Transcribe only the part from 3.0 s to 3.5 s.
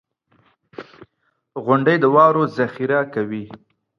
کوي.